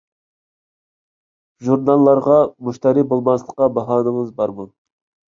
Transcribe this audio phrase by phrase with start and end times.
[1.67, 2.37] ژۇرناللارغا
[2.69, 4.67] مۇشتەرى بولماسلىققا باھانىڭىز بارمۇ؟